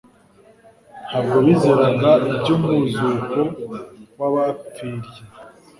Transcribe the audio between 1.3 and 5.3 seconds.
bizeraga iby'umuzuko w'abapfirye.